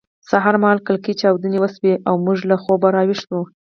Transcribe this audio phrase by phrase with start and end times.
[0.29, 3.41] سهار مهال کلکې چاودنې وشوې او موږ له خوبه راویښ شوو